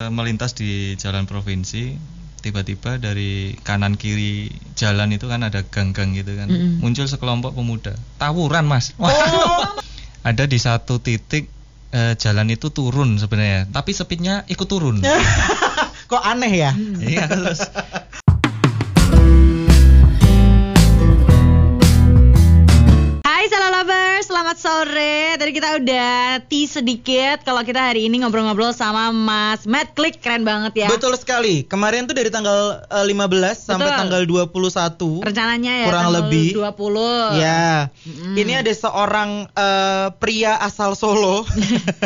[0.00, 1.98] melintas di jalan provinsi
[2.38, 4.46] tiba-tiba dari kanan kiri
[4.78, 6.78] jalan itu kan ada gang-gang gitu kan Mm-mm.
[6.78, 9.10] muncul sekelompok pemuda tawuran mas Oh.
[10.22, 11.50] ada di satu titik
[11.90, 15.02] eh, jalan itu turun sebenarnya tapi speednya ikut turun
[16.08, 16.70] Kok aneh ya?
[17.02, 17.58] iya terus
[24.38, 25.34] selamat sore.
[25.34, 26.14] Tadi kita udah
[26.46, 30.88] tease sedikit kalau kita hari ini ngobrol-ngobrol sama Mas Matt Click, keren banget ya.
[30.94, 31.66] Betul sekali.
[31.66, 33.18] Kemarin tuh dari tanggal eh, 15
[33.58, 33.98] sampai Betul.
[33.98, 34.22] tanggal
[35.26, 35.26] 21.
[35.26, 36.54] Rencananya ya Kurang lebih.
[36.54, 37.34] 20.
[37.34, 38.38] Ya, Mm-mm.
[38.38, 41.42] ini ada seorang eh, pria asal Solo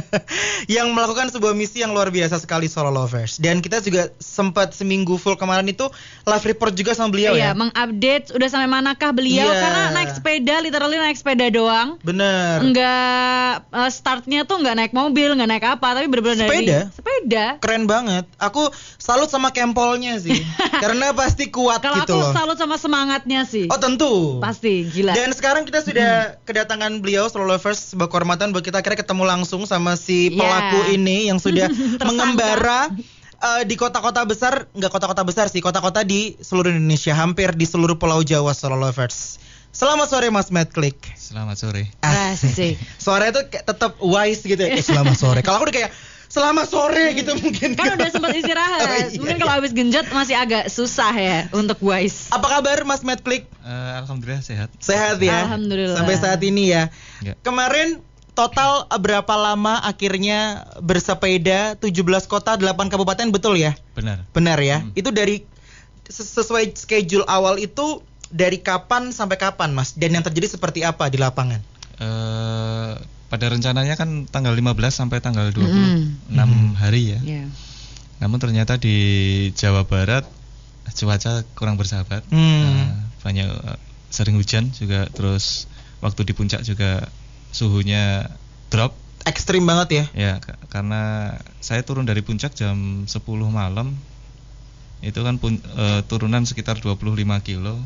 [0.73, 3.45] yang melakukan sebuah misi yang luar biasa sekali Solo Lovers.
[3.45, 5.85] Dan kita juga sempat seminggu full kemarin itu
[6.25, 7.61] live report juga sama beliau Iya, ya.
[7.61, 9.61] mengupdate udah sampai manakah beliau Iya.
[9.61, 12.01] karena naik sepeda, literally naik sepeda doang.
[12.01, 12.22] Bener.
[12.63, 16.79] Enggak eh, startnya tuh enggak naik mobil, enggak naik apa, tapi bener-bener dari Sepeda?
[16.91, 17.47] sepeda.
[17.59, 18.25] Keren banget.
[18.39, 20.37] Aku salut sama kempolnya sih.
[20.83, 22.33] Karena pasti kuat Kalau gitu aku loh.
[22.33, 23.67] salut sama semangatnya sih.
[23.69, 24.39] Oh tentu.
[24.39, 25.13] Pasti gila.
[25.13, 26.11] Dan sekarang kita sudah
[26.43, 30.39] kedatangan beliau Solo Lovers sebuah kehormatan buat kita akhirnya ketemu langsung sama si Ya.
[30.39, 31.67] pelaku ini yang sudah
[32.09, 32.89] mengembara
[33.39, 37.99] eh, di kota-kota besar, nggak kota-kota besar sih, kota-kota di seluruh Indonesia, hampir di seluruh
[37.99, 39.39] pulau Jawa Solo Lovers.
[39.73, 41.01] Selamat sore Mas Matt Click.
[41.17, 42.37] selamat sore Ah.
[43.05, 44.77] Suaranya tuh kayak tetap wise gitu ya.
[44.77, 45.41] Eh, selamat sore.
[45.41, 45.91] Kalau aku udah kayak
[46.29, 47.73] selamat sore gitu mungkin.
[47.73, 48.81] Kan udah sempat istirahat.
[48.85, 49.41] Oh, iya, Mungkin iya.
[49.41, 52.29] kalau habis genjot masih agak susah ya untuk wise.
[52.29, 53.49] Apa kabar Mas Matt Click?
[53.65, 55.49] Eh, alhamdulillah sehat Sehat ya.
[55.49, 55.97] Alhamdulillah.
[55.97, 56.93] Sampai saat ini ya.
[57.25, 57.33] Ya.
[57.41, 58.05] Kemarin
[58.37, 61.97] total berapa lama akhirnya bersepeda 17
[62.29, 62.61] kota 8
[62.93, 63.73] kabupaten betul ya?
[63.93, 64.85] benar Benar ya?
[64.85, 64.93] Hmm.
[64.93, 65.45] Itu dari
[66.05, 69.93] ses- sesuai schedule awal itu dari kapan sampai kapan Mas?
[69.93, 71.61] Dan yang terjadi seperti apa di lapangan?
[71.95, 72.93] Eh,
[73.29, 76.75] pada rencananya kan tanggal 15 sampai tanggal 26 Mm.
[76.75, 77.45] hari ya Iya.
[78.19, 78.97] Namun ternyata di
[79.53, 80.25] Jawa Barat
[80.93, 82.21] cuaca kurang bersahabat.
[82.29, 82.61] Hmm.
[82.63, 85.65] Nah, banyak eh, sering hujan juga terus
[85.99, 87.09] waktu di puncak juga
[87.49, 88.29] suhunya
[88.69, 88.93] drop
[89.23, 90.05] Ekstrim banget ya.
[90.13, 93.95] ya ka- karena saya turun dari puncak jam 10 malam.
[95.01, 97.07] Itu kan pun, eh, turunan sekitar 25
[97.41, 97.79] kilo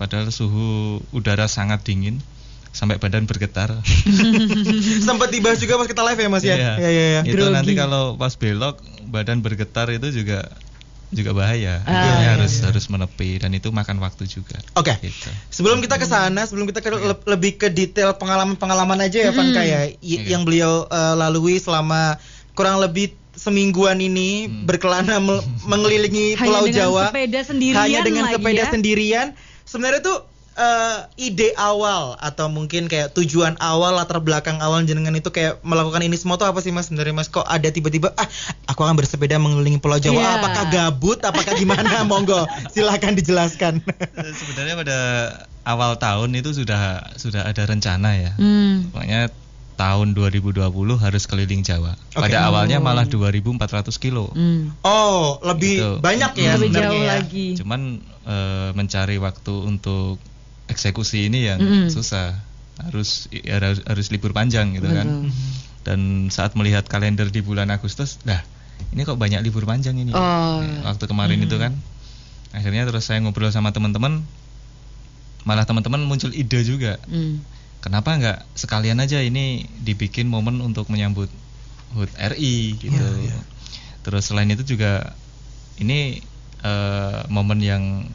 [0.00, 0.68] padahal suhu
[1.10, 2.24] udara sangat dingin
[2.70, 3.68] sampai badan bergetar.
[5.02, 6.54] Sempat dibahas juga pas kita live ya Mas ya?
[6.54, 6.72] Iya.
[6.78, 7.20] Iya iya iya.
[7.22, 7.52] Itu Grogi.
[7.52, 10.48] nanti kalau pas belok badan bergetar itu juga
[11.10, 11.82] juga bahaya.
[11.82, 12.64] Ah, Akhirnya iya, harus iya.
[12.64, 14.54] harus menepi dan itu makan waktu juga.
[14.72, 14.94] Oke.
[14.96, 15.26] Gitu.
[15.50, 19.60] Sebelum kita ke sana, sebelum kita ke le- lebih ke detail pengalaman-pengalaman aja ya, Vanka
[19.60, 20.30] ya, y- Iya.
[20.30, 22.22] yang beliau eh, lalui selama
[22.52, 24.64] kurang lebih semingguan ini Hmm.
[24.64, 25.18] berkelana
[25.64, 28.70] mengelilingi Hanya Pulau dengan Jawa sepeda sendirian hanya dengan lagi sepeda ya.
[28.70, 29.26] sendirian.
[29.70, 30.18] Sebenarnya tuh
[30.52, 36.02] eh, ide awal atau mungkin kayak tujuan awal latar belakang awal jenengan itu kayak melakukan
[36.02, 38.26] ini semua tuh apa sih Mas sebenarnya Mas kok ada tiba-tiba ah
[38.66, 40.30] aku akan bersepeda mengelilingi Pulau Jawa Iya.
[40.36, 44.98] apakah gabut apakah gimana monggo silakan dijelaskan Eh, Sebenarnya pada
[45.62, 48.32] awal tahun itu sudah sudah ada rencana ya.
[48.34, 48.90] Hmm.
[48.90, 49.30] Pokoknya
[49.80, 50.60] tahun 2020
[51.00, 51.96] harus keliling Jawa.
[52.12, 52.28] Oke.
[52.28, 52.84] Pada awalnya Oh.
[52.84, 54.28] malah 2.400 kilo.
[54.30, 54.76] Hmm.
[54.84, 55.90] Oh, lebih Gitu.
[55.98, 57.16] banyak ya Lebih jauh ya.
[57.16, 57.46] lagi.
[57.56, 57.80] Cuman
[58.20, 60.20] eh, mencari waktu untuk
[60.68, 61.88] eksekusi ini yang Mm-mm.
[61.88, 62.36] susah.
[62.76, 65.06] Harus ya, harus, harus libur panjang gitu kan.
[65.24, 65.32] Betul.
[65.80, 68.44] Dan saat melihat kalender di bulan Agustus, dah
[68.90, 70.12] ini kok banyak libur panjang ini.
[70.12, 70.60] Oh.
[70.60, 71.72] Nah, Waktu kemarin itu kan,
[72.50, 74.20] akhirnya terus saya ngobrol sama teman-teman,
[75.42, 77.00] malah teman-teman muncul ide juga.
[77.06, 77.40] Hmm.
[77.80, 81.32] Kenapa nggak sekalian aja ini dibikin momen untuk menyambut
[81.96, 82.92] HUT RI gitu.
[82.94, 83.38] Iya, iya.
[84.04, 85.16] Terus selain itu juga
[85.80, 86.20] ini
[86.62, 88.06] eh, momen yang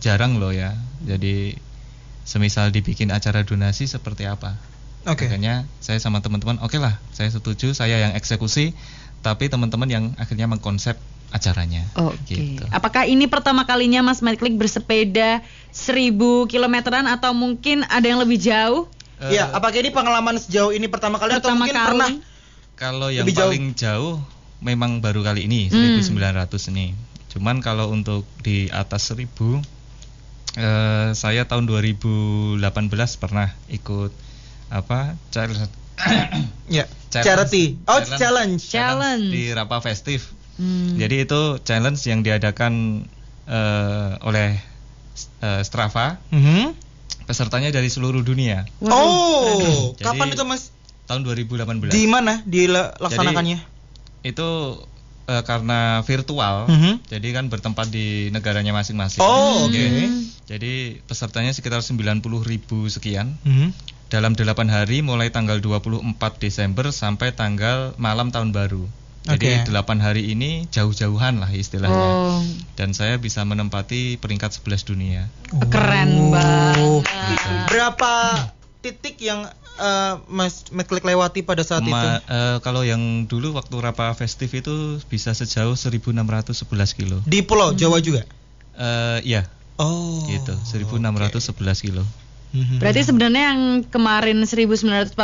[0.00, 0.78] jarang loh ya.
[1.04, 1.58] Jadi
[2.24, 4.56] semisal dibikin acara donasi seperti apa?
[5.08, 5.26] Oke.
[5.26, 8.76] Makanya saya sama teman-teman, oke lah, saya setuju, saya yang eksekusi,
[9.24, 11.00] tapi teman-teman yang akhirnya mengkonsep
[11.30, 11.86] acaranya.
[11.96, 12.36] Oke.
[12.36, 12.64] Gitu.
[12.74, 15.40] Apakah ini pertama kalinya Mas Maiklik bersepeda
[15.72, 16.18] 1000
[16.50, 18.90] kilometeran atau mungkin ada yang lebih jauh?
[19.20, 21.86] Eh, Iya, apakah ini pengalaman sejauh ini pertama kali atau Pertama mungkin kali.
[21.86, 22.10] pernah?
[22.74, 23.50] Kalau yang Lebih jauh.
[23.50, 24.14] paling jauh
[24.60, 26.00] memang baru kali ini Hmm.
[26.00, 26.96] 1900 ini.
[27.28, 29.60] Cuman kalau untuk di atas 1000
[30.52, 32.58] eh, saya tahun 2018
[33.16, 34.10] pernah ikut
[34.68, 35.14] apa?
[35.28, 35.68] challenge
[36.70, 37.26] Ya, Challenge.
[37.44, 37.64] charity.
[37.84, 38.16] Oh, Challenge.
[38.16, 38.60] challenge.
[38.64, 39.28] Challenge.
[39.28, 40.24] di Rapa Festive.
[40.56, 40.96] Hmm.
[40.96, 43.04] Jadi itu challenge yang diadakan
[43.44, 44.56] eh, oleh
[45.38, 46.16] eh, Strava.
[46.30, 46.88] Mhm.
[47.30, 48.66] Pesertanya dari seluruh dunia.
[48.82, 50.74] Oh, Jadi- kapan itu Mas?
[51.06, 51.86] Tahun 2018.
[51.88, 53.62] Di mana dilaksanakannya?
[54.20, 54.48] itu
[55.24, 57.06] eh, karena virtual, Mhm.
[57.06, 59.22] jadi kan bertempat di negaranya masing-masing.
[59.22, 59.78] Oh, oke.
[59.78, 60.26] Hmm.
[60.44, 63.70] Jadi pesertanya sekitar 90 ribu sekian Mhm.
[64.10, 68.90] dalam 8 hari mulai tanggal 24 Desember sampai tanggal malam tahun baru.
[69.20, 69.68] Jadi Oke.
[69.68, 71.92] 8 hari ini jauh-jauhan lah istilahnya.
[71.92, 72.40] Oh,
[72.72, 75.28] Dan saya bisa menempati peringkat 11 dunia.
[75.66, 76.32] keren Oh.
[76.32, 77.04] banget.
[77.68, 78.12] Berapa
[78.80, 79.44] titik yang
[79.76, 81.90] eh, Mas McClick lewati pada saat itu?
[81.90, 84.72] Ma- eh, kalau yang dulu waktu Rapa Festif itu
[85.06, 86.56] bisa sejauh 1611
[86.94, 87.20] kilo.
[87.24, 88.24] Di Pulau Jawa juga.
[88.74, 89.44] Eh ya,
[89.76, 90.24] Oh.
[90.26, 90.52] gitu.
[90.64, 91.52] 1611
[91.82, 92.04] kilo.
[92.50, 92.76] Mhm.
[92.76, 95.14] Berarti sebenarnya yang kemarin 1945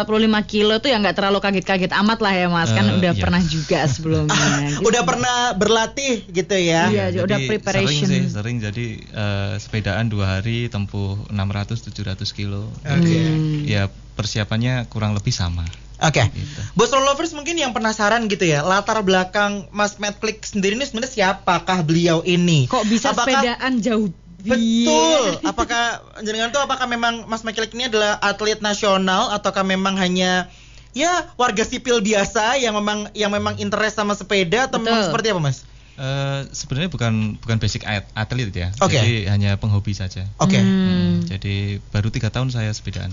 [0.44, 3.18] kilo tuh ya nggak terlalu kaget-kaget amat lah ya Mas, kan Eh, udah iya.
[3.18, 4.36] pernah juga sebelumnya.
[4.64, 4.80] gitu.
[4.84, 6.86] udah pernah berlatih gitu ya?
[6.86, 8.06] Iya, Ya, udah jadi preparation.
[8.06, 11.90] Sering sih, sering jadi eh, sepedaan dua hari tempuh 600-700
[12.30, 12.70] kilo.
[12.80, 12.94] Oke.
[12.96, 13.62] Jadi, Hmm.
[13.64, 13.82] ya
[14.12, 15.66] persiapannya kurang lebih sama.
[15.98, 16.20] Oke.
[16.26, 16.60] Gitu.
[16.72, 20.84] Bos Roll Lovers mungkin yang penasaran gitu ya, latar belakang Mas Matt Click sendiri ini
[20.84, 22.64] sebenarnya siapakah beliau ini?
[22.66, 24.12] Kok bisa Apakah- sepedaan jauh?
[24.46, 25.22] Betul.
[25.50, 25.84] Apakah
[26.22, 30.46] jenengan tuh apakah memang Mas Click ini adalah atlet nasional ataukah memang hanya
[30.94, 35.08] ya warga sipil biasa yang memang yang memang interest sama sepeda atau memang Betul.
[35.12, 35.58] seperti apa Mas?
[35.96, 39.00] Eh, sebenarnya bukan bukan basic at- atlet ya, Oke.
[39.00, 40.28] jadi hanya penghobi saja.
[40.36, 40.60] Oke.
[40.60, 40.68] Hmm.
[40.68, 43.08] Hmm, jadi baru tiga tahun saya sepedaan.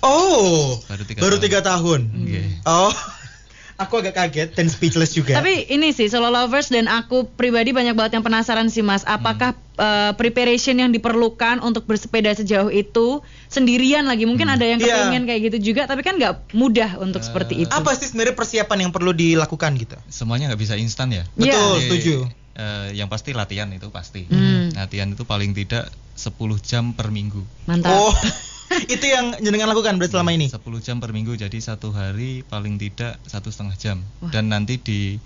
[0.00, 1.44] Oh, Baru tiga baru tahun.
[1.44, 2.00] tiga tahun.
[2.24, 2.42] Oke.
[2.64, 2.92] Oh,
[3.82, 5.36] aku agak kaget dan speechless juga.
[5.36, 9.56] Tapi ini sih solo lovers dan aku pribadi banyak banget yang penasaran sih Mas, apakah
[9.74, 14.22] eh, preparation yang diperlukan untuk bersepeda sejauh itu sendirian lagi?
[14.22, 14.86] Mungkin ada yang Iya.
[15.04, 17.70] kepengen kayak gitu juga, tapi kan nggak mudah untuk Eh, seperti itu.
[17.70, 19.96] apa sih sebenarnya persiapan yang perlu dilakukan gitu?
[20.06, 21.26] Semuanya nggak bisa instan ya.
[21.34, 21.50] Iya.
[21.50, 22.14] Betul, Jadi, setuju.
[22.54, 24.24] eh, yang pasti latihan itu pasti.
[24.24, 24.70] Hmm.
[24.72, 27.42] Latihan itu paling tidak 10 jam per minggu.
[27.66, 27.90] Mantap.
[27.90, 28.14] Oh,
[28.86, 30.46] itu yang jenengan lakukan berarti selama ini.
[30.46, 34.30] 10 jam per minggu jadi satu hari paling tidak satu setengah jam Wah.
[34.30, 35.18] dan nanti di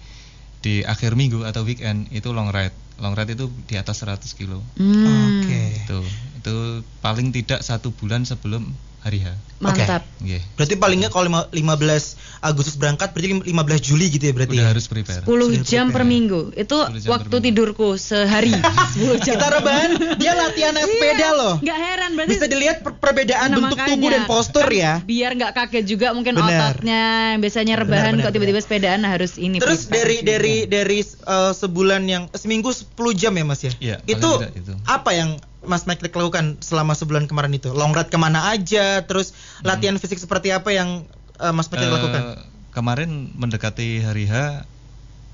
[0.58, 2.74] di akhir minggu atau weekend itu long ride.
[2.98, 4.58] Long ride itu di atas 100 kilo.
[4.78, 5.62] Hmm, Oke.
[5.86, 5.98] itu
[6.38, 6.56] itu
[7.02, 8.66] paling tidak satu bulan sebelum
[9.08, 9.28] hari H
[9.58, 10.06] Mantap.
[10.22, 10.38] Nggih.
[10.54, 13.50] Berarti paling nggak kalau lima- 15 Agustus berangkat berarti 15
[13.82, 14.54] Juli gitu ya berarti.
[14.54, 14.70] udah ya?
[14.70, 16.06] harus prepare 10 Sudah jam per prepare.
[16.06, 16.40] minggu.
[16.54, 17.46] Itu 10 jam waktu per minggu.
[17.50, 18.54] tidurku sehari.
[18.94, 19.34] 10 jam.
[19.34, 21.54] Kita rebahan, dia latihan naik sepeda Iya, loh.
[21.58, 23.90] Nggak heran berarti Bisa dilihat per- perbedaan Nah, bentuk makanya.
[23.90, 24.92] tubuh dan postur Kan ya.
[25.02, 26.46] Biar nggak kaget juga mungkin Benar.
[26.70, 29.58] ototnya yang biasanya rebahan benar, kok tiba-tiba sepedaan harus ini.
[29.58, 33.72] Terus prepare dari dari dari uh, sebulan yang seminggu 10 jam ya Mas ya?
[33.74, 34.72] Iya, paling Itu itu.
[34.86, 35.34] apa yang
[35.66, 37.74] Mas Mike lakukan selama sebulan kemarin itu?
[37.74, 39.02] Long ride ke mana aja?
[39.02, 39.34] Terus
[39.66, 41.10] latihan fisik seperti apa yang
[41.42, 41.90] uh, Mas Mike Hmm.
[41.90, 42.22] Eh, lakukan?
[42.68, 44.62] kemarin mendekati hari H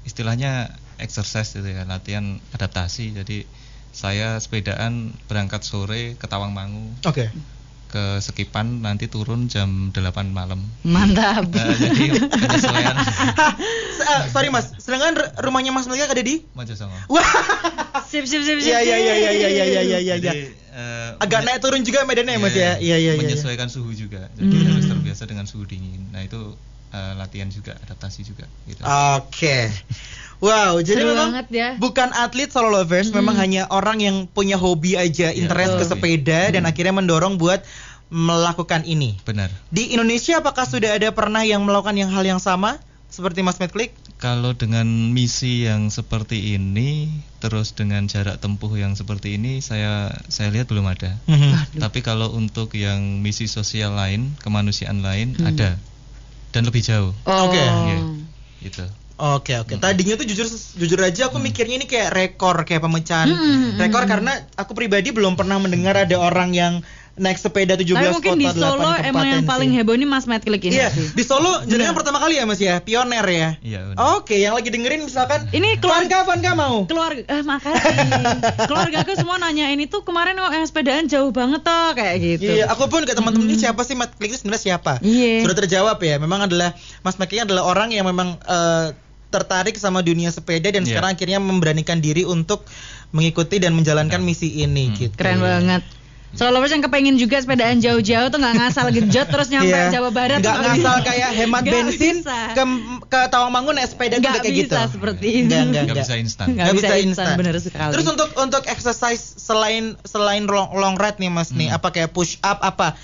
[0.08, 3.44] istilahnya exercise gitu ya latihan adaptasi jadi
[3.92, 7.28] saya sepedaan berangkat sore ke Tawangmangu Oke
[7.94, 10.58] ke Sekipan nanti turun jam 8 malam.
[10.82, 11.46] Mantap.
[11.46, 12.94] Uh, jadi penyesuaian.
[12.98, 16.90] uh, eh, sorry Mas, sedangkan rumahnya Mas Melga ada di Mojosongo.
[17.06, 17.22] Wah.
[18.10, 18.66] sip sip sip sip.
[18.66, 20.38] Iya iya iya iya iya iya iya ya Jadi,
[20.74, 22.58] uh, agak naik turun juga medannya ya Mas ya.
[22.58, 22.98] Iya iya iya.
[22.98, 23.22] iya, iya.
[23.30, 23.74] Menyesuaikan ya.
[23.78, 24.26] suhu juga.
[24.34, 24.66] Jadi hmm.
[24.74, 26.10] harus terbiasa dengan suhu dingin.
[26.10, 26.58] Nah, itu
[26.90, 28.82] uh, latihan juga, adaptasi juga gitu.
[28.82, 29.22] Oke.
[29.30, 29.62] Okay.
[30.36, 31.68] Wow, jadi Seru memang banget ya.
[31.76, 33.18] bukan atlet solo lovers, Hmm.
[33.18, 35.90] memang hanya orang yang punya hobi aja, Iya, interest ke betul.
[35.92, 36.70] sepeda dan Hmm.
[36.70, 37.62] akhirnya mendorong buat
[38.08, 39.18] melakukan ini.
[39.20, 43.56] benar Di Indonesia apakah sudah ada pernah yang melakukan yang hal yang sama seperti Mas
[43.56, 43.96] Medklik?
[44.16, 50.48] Kalau dengan misi yang seperti ini, terus dengan jarak tempuh yang seperti ini, saya saya
[50.48, 51.18] lihat belum ada.
[51.74, 55.46] Tapi kalau untuk yang misi sosial lain, kemanusiaan lain Hmm.
[55.46, 55.76] ada
[56.50, 57.48] dan lebih jauh, Oh.
[57.48, 57.58] Oke.
[57.58, 57.98] Iya.
[58.62, 58.84] gitu.
[59.16, 59.76] Oke oke.
[59.76, 63.38] Tadinya tuh jujur jujur aja aku mikirnya ini kayak rekor kayak pemecahan Hmm,
[63.70, 64.10] hmm, rekor hmm.
[64.10, 66.82] karena aku pribadi belum pernah mendengar ada orang yang
[67.14, 69.78] naik sepeda 17 Tapi mungkin di kota, 8 Solo emang yang paling sih.
[69.78, 70.74] heboh ini Mas Matt Klik ini.
[70.74, 71.14] Iya, sih.
[71.14, 71.94] di Solo Benar.
[71.94, 73.48] pertama kali ya Mas ya, pioner ya.
[73.62, 73.94] Iya.
[74.18, 76.82] Oke, yang lagi dengerin misalkan Ini keluar- Vanka Vanka mau.
[76.84, 77.86] keluarga eh makasih
[78.66, 82.50] keluarga aku semua nanya ini tuh kemarin kok yang sepedaan jauh banget toh kayak gitu
[82.52, 84.98] Iya, aku pun ke teman-teman ini siapa sih Matt Klik itu sebenarnya siapa?
[84.98, 85.46] Iya.
[85.46, 86.18] Sudah terjawab ya.
[86.18, 88.90] Memang adalah Mas Matt Klik adalah orang yang memang eh,
[89.34, 90.94] tertarik sama dunia sepeda dan Iya.
[90.94, 92.62] sekarang akhirnya memberanikan diri untuk
[93.10, 94.96] mengikuti dan menjalankan misi ini Hmm.
[94.96, 95.14] gitu.
[95.14, 95.82] keren banget
[96.34, 99.94] Solo lovers yang kepengen juga sepedaan jauh-jauh tuh nggak ngasal genjot terus nyampe Iya.
[99.94, 102.38] Jawa Barat Nggak ngasal kayak hemat Nggak bensin bisa.
[102.50, 102.62] ke
[103.06, 104.90] ke Tawangmangu naik sepeda tuh Nggak nggak kayak bisa gitu.
[104.90, 105.46] seperti itu.
[105.46, 105.96] Nggak, nggak, Nggak nggak.
[106.02, 106.46] bisa instan.
[106.48, 107.92] Nggak Nggak bisa bisa instan, bener sekali.
[107.94, 111.78] Terus untuk untuk exercise selain selain long, long ride nih Mas nih, Hmm.
[111.78, 112.98] apa kayak push up apa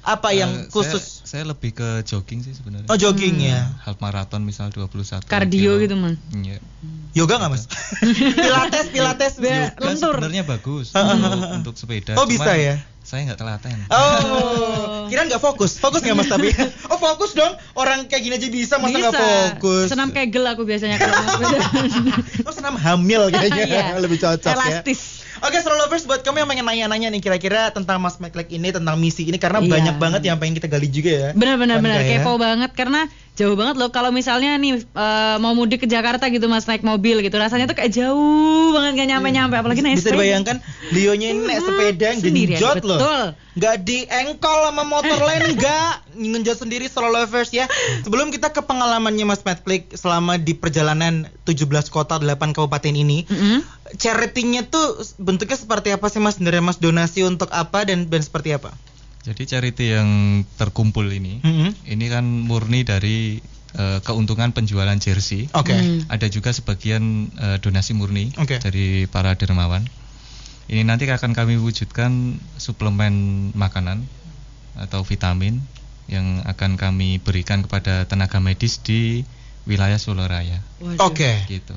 [0.00, 1.02] apa yang Eh, khusus?
[1.20, 2.86] Saya, saya lebih ke jogging sih sebenarnya.
[2.86, 3.66] Oh jogging ya.
[3.82, 5.74] Half marathon misal 21 Kardio kilo.
[5.78, 6.14] gitu, Man.
[6.32, 6.62] Iya.
[7.14, 7.64] Yoga nggak Mas?
[8.38, 9.34] pilates pilates.
[9.36, 10.14] Yoga lentur.
[10.14, 12.14] sebenarnya bagus untuk, untuk sepeda.
[12.14, 12.76] Oh, cuman bisa ya?
[13.00, 13.78] Saya nggak telaten.
[13.88, 16.52] Oh, kira nggak fokus, fokus nggak mas tapi?
[16.92, 19.88] Oh fokus dong, orang kayak gini aja bisa, masa nggak fokus?
[19.88, 21.16] Senam kegel aku biasanya kalau.
[22.44, 23.84] Oh senam hamil kayaknya, Iya.
[23.98, 24.80] lebih cocok ya.
[25.38, 28.98] Oke, Stroll Lovers buat kamu yang pengen nanya-nanya nih kira-kira tentang Mas McLeod ini, tentang
[28.98, 29.70] misi ini karena Iya.
[29.70, 31.28] banyak banget yang pengen kita gali juga ya.
[31.32, 32.10] Benar benar benar Kak, ya?
[32.20, 33.00] kepo banget karena
[33.38, 33.88] jauh banget loh.
[33.88, 37.72] Kalau misalnya nih eh, mau mudik ke Jakarta gitu mas naik mobil gitu, rasanya tuh
[37.72, 38.18] kayak jauh
[38.70, 39.54] banget nggak nyampe-nyampe.
[39.54, 40.18] Apalagi naik Bisa sepeda.
[40.18, 40.56] dibayangkan
[40.90, 42.98] Lionya ini naik Hmm, sepeda genjot loh.
[42.98, 43.22] betul.
[43.54, 45.92] Nggak diengkol sama motor lain enggak.
[46.12, 47.70] Ngenjot sendiri solo lovers ya.
[48.00, 53.22] Sebelum kita ke pengalamannya Mas Matt Click selama di perjalanan 17 kota 8 kabupaten ini,
[53.24, 53.62] Mm-mm.
[53.94, 54.82] charity-nya tuh
[55.16, 56.36] bentuknya seperti apa sih Mas?
[56.36, 58.74] Dari Mas donasi untuk apa dan dan seperti apa?
[59.22, 60.08] Jadi charity yang
[60.56, 61.90] terkumpul ini, Mhm.
[61.90, 65.44] ini kan murni dari eh, keuntungan penjualan jersey.
[65.52, 65.76] Oke.
[65.76, 66.00] Hmm.
[66.08, 68.56] Ada juga sebagian eh, donasi murni Oke.
[68.64, 69.84] dari para dermawan.
[70.72, 73.12] Ini nanti akan kami wujudkan suplemen
[73.52, 74.08] makanan
[74.72, 75.60] atau vitamin
[76.08, 79.28] yang akan kami berikan kepada tenaga medis di
[79.68, 80.64] wilayah Solo Raya.
[81.04, 81.44] Oke.
[81.44, 81.76] Gitu.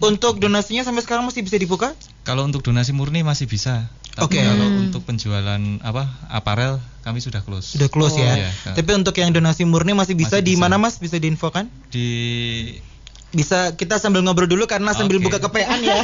[0.00, 1.96] Untuk donasinya sampai sekarang masih bisa dibuka?
[2.24, 3.88] Kalau untuk donasi murni masih bisa.
[4.18, 4.36] Oke.
[4.36, 4.84] kalau Hmm.
[4.84, 7.78] untuk penjualan apa aparel kami sudah close.
[7.78, 8.20] Sudah close Oh.
[8.20, 8.34] ya.
[8.36, 8.74] Iya, Kak.
[8.74, 10.62] Tapi untuk yang donasi murni masih bisa Masih di bisa.
[10.62, 10.98] mana Mas?
[10.98, 11.70] Bisa diinfokan?
[11.88, 12.08] Di
[13.30, 15.30] Bisa kita sambil ngobrol dulu karena sambil Oke.
[15.30, 16.02] buka kepean ya.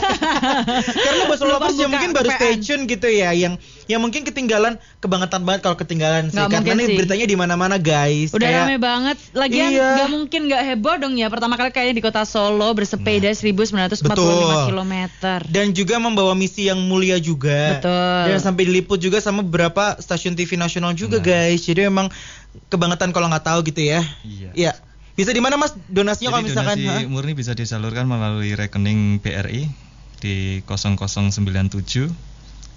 [1.06, 4.78] karena bos Lupa lovers ya mungkin baru stay tune gitu ya yang yang mungkin ketinggalan
[4.98, 6.96] kebangetan banget kalau ketinggalan sih Nggak karena ini sih.
[6.98, 8.30] beritanya di mana-mana guys.
[8.30, 9.16] Udah Kayak- rame banget.
[9.32, 9.90] Lagian Iya.
[9.96, 11.26] nggak mungkin nggak heboh dong ya.
[11.26, 14.70] Pertama kali kayaknya di kota Solo bersepeda 1945 Betul.
[14.70, 14.94] km.
[15.46, 17.78] dan juga membawa misi yang mulia juga.
[17.78, 18.22] Betul.
[18.30, 21.26] Dan sampai diliput juga sama beberapa stasiun TV nasional juga Nah.
[21.26, 21.58] guys.
[21.60, 22.06] Jadi memang
[22.68, 24.00] kebangetan kalau nggak tahu gitu ya.
[24.22, 24.50] Iya.
[24.54, 24.72] Iya.
[25.16, 27.08] Bisa di mana Mas donasinya kalau misalkan donasi ha?
[27.08, 29.64] murni bisa disalurkan melalui rekening BRI
[30.20, 32.12] di 0097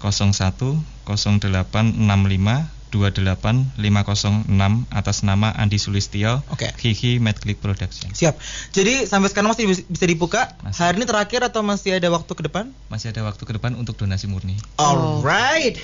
[0.00, 4.50] 0865 28 506
[4.90, 6.74] atas nama Andi Sulistyo Oke.
[6.74, 8.10] Hihi Medclick Production.
[8.10, 8.34] Siap.
[8.74, 10.58] Jadi sampai sekarang masih bis- bisa dibuka.
[10.66, 10.82] Masih.
[10.82, 12.74] Hari ini terakhir atau masih ada waktu ke depan?
[12.90, 14.58] Masih ada waktu ke depan untuk donasi murni.
[14.74, 15.78] Alright.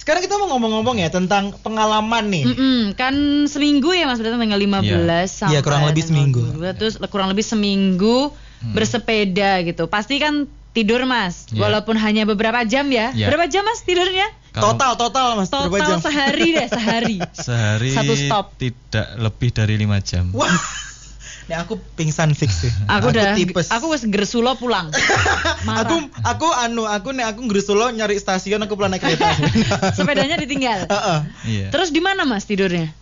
[0.00, 2.44] Sekarang kita mau ngomong-ngomong ya tentang pengalaman nih.
[2.46, 3.12] Mm-mm, kan
[3.44, 5.28] seminggu ya Mas berarti tanggal 15 Iya.
[5.28, 6.40] sampai Iya, kurang lebih seminggu.
[6.56, 8.72] 22, terus kurang lebih seminggu Hmm.
[8.72, 9.84] bersepeda gitu.
[9.86, 11.60] Pasti kan tidur Mas, Iya.
[11.60, 13.12] walaupun hanya beberapa jam ya.
[13.12, 13.28] Iya.
[13.28, 14.24] Berapa jam Mas tidurnya?
[14.50, 15.98] Kalau Total total Mas berapa Total jam?
[16.00, 17.16] sehari deh, sehari.
[17.46, 18.44] sehari Satu stop.
[18.56, 20.32] tidak lebih dari lima jam.
[20.32, 20.48] Wah.
[21.50, 22.70] Nih aku pingsan fix sih.
[22.86, 23.74] Aku udah tipes.
[23.74, 24.86] aku wes gersulo pulang.
[25.82, 29.34] Aku aku anu aku nih aku nggerusulo nyari stasiun aku pulang naik kereta.
[29.98, 30.86] sepedanya ditinggal.
[30.94, 31.18] Heeh.
[31.50, 31.66] Iya.
[31.74, 32.94] Terus di mana Mas tidurnya?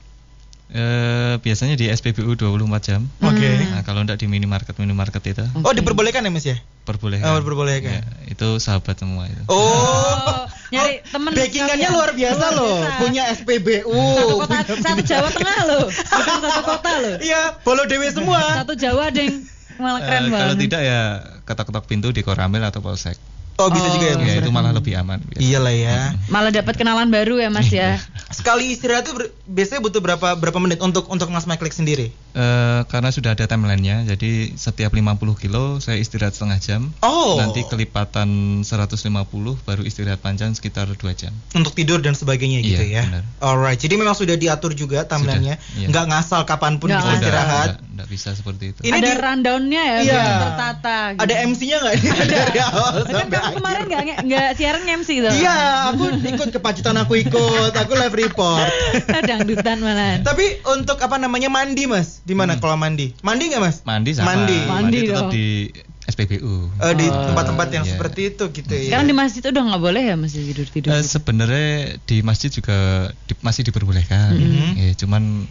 [0.69, 3.05] Eh, biasanya di SPBU 24 jam.
[3.21, 3.37] Oke.
[3.41, 3.69] Hmm.
[3.73, 6.57] Nah, kalau enggak di minimarket minimarket itu Oh diperbolehkan ya Mas ya?
[6.89, 7.29] perbolehkan.
[7.29, 8.01] Oh, diperbolehkan.
[8.01, 9.45] Ya, itu sahabat semua itu.
[9.53, 12.99] Oh, Oh, nyari Oh, temen Backingannya luar biasa Luar loh, biasa.
[12.99, 14.03] punya SPBU.
[14.15, 17.17] Satu kota, satu Jawa Tengah loh, bukan satu kota loh.
[17.19, 18.41] Iya, bolo dewe semua.
[18.55, 19.33] Satu Jawa deng,
[19.77, 20.41] malah keren Eh, banget.
[20.41, 21.01] kalau tidak ya
[21.43, 23.17] ketok-ketok pintu di Koramil atau Polsek.
[23.59, 24.23] Oh, bisa juga ya, Oh.
[24.23, 24.29] Mas.
[24.29, 25.19] Ya itu malah lebih aman.
[25.19, 25.43] biasanya.
[25.43, 25.99] Iyalah ya.
[26.31, 27.99] Malah dapat kenalan baru ya Mas ya.
[28.31, 32.15] Sekali istirahat tuh ber- biasanya butuh berapa berapa menit untuk untuk Mas Mike sendiri?
[32.31, 35.03] Eh, karena sudah ada timelinenya, jadi setiap 50
[35.35, 36.95] kilo saya istirahat setengah jam.
[37.01, 37.35] Oh.
[37.35, 39.11] Nanti kelipatan 150
[39.59, 41.35] baru istirahat panjang sekitar 2 jam.
[41.51, 43.05] untuk tidur dan sebagainya gitu Iya, ya.
[43.11, 43.25] benar.
[43.41, 45.87] Alright, jadi memang sudah diatur juga timelinenya, iya.
[45.89, 47.69] nggak ngasal kapan pun Nggak bisa istirahat.
[47.75, 48.81] Enggak, enggak bisa seperti itu.
[48.81, 50.23] Ini ada di- rundownnya ya, Iya.
[50.41, 50.99] tertata.
[51.11, 51.21] Gitu.
[51.21, 53.57] Ada MC-nya nggak ini dari awal Kan sampai kamu akhir?
[53.59, 55.31] kemarin nggak nggak siaran MC gitu.
[55.35, 55.57] Iya,
[55.89, 58.71] aku ikut kepacitan aku ikut, aku live report.
[59.21, 60.23] Dangdutan malah.
[60.23, 62.63] Tapi untuk apa namanya mandi mas, di mana Hmm.
[62.63, 63.19] kalau mandi?
[63.21, 63.77] Mandi nggak mas?
[63.83, 64.31] Mandi sama.
[64.33, 64.59] Mandi.
[64.63, 65.33] Mandi tetap dong.
[65.33, 65.47] di
[66.09, 66.73] SPBU.
[66.79, 67.27] Eh, di Oh.
[67.29, 67.93] tempat-tempat yang Iya.
[67.93, 68.85] seperti itu gitu ya.
[68.89, 70.89] Sekarang di masjid udah nggak boleh ya masih tidur tidur.
[70.91, 71.69] Eh, sebenarnya
[72.01, 72.79] di masjid juga
[73.23, 74.33] di- masih diperbolehkan.
[74.33, 74.69] Mhm.
[74.79, 75.45] Ya, cuman